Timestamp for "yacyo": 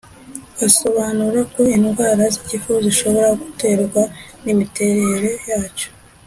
5.49-5.89